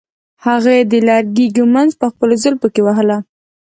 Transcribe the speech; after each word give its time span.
هغې 0.45 0.77
د 0.91 0.93
لرګي 1.07 1.45
ږمنځ 1.55 1.91
په 2.01 2.05
خپلو 2.11 2.33
زلفو 2.43 2.67
کې 2.73 2.81
وهله. 2.87 3.17